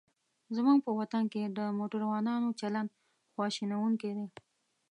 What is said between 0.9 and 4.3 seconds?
وطن کې د موټروانانو چلند خواشینوونکی دی.